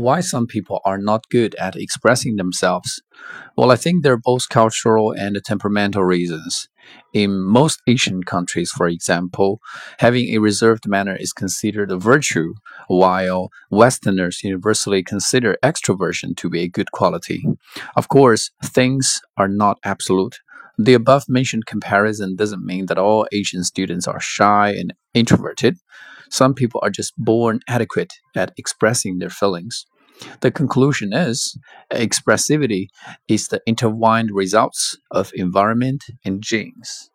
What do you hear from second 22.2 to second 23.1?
doesn't mean that